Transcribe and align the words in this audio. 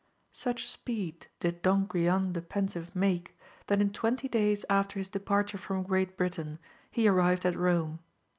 ITCH 0.33 0.67
speed 0.67 1.27
did 1.41 1.61
Don 1.61 1.85
Guilan 1.87 2.33
the 2.33 2.41
Pensive 2.41 2.95
make, 2.95 3.37
that 3.67 3.79
in 3.79 3.93
twenty 3.93 4.27
days 4.27 4.65
after 4.67 4.97
his 4.97 5.09
de 5.09 5.19
parture 5.19 5.59
from 5.59 5.83
Great 5.83 6.17
Britain 6.17 6.57
he 6.89 7.07
arrived 7.07 7.45
at 7.45 7.53
Eome. 7.53 7.99